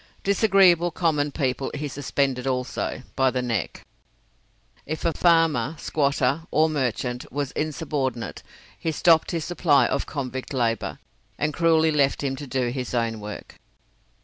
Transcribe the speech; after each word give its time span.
Disagreeable 0.23 0.89
common 0.89 1.31
people 1.31 1.69
he 1.75 1.87
suspended 1.87 2.47
also 2.47 3.03
by 3.15 3.29
the 3.29 3.43
neck. 3.43 3.85
If 4.87 5.05
a 5.05 5.13
farmer, 5.13 5.75
squatter, 5.77 6.41
or 6.49 6.71
merchant 6.71 7.31
was 7.31 7.51
insubordinate, 7.51 8.41
he 8.79 8.91
stopped 8.91 9.29
his 9.29 9.45
supply 9.45 9.85
of 9.85 10.07
convict 10.07 10.55
labour, 10.55 10.97
and 11.37 11.53
cruelly 11.53 11.91
left 11.91 12.23
him 12.23 12.35
to 12.37 12.47
do 12.47 12.69
his 12.69 12.95
own 12.95 13.19
work. 13.19 13.59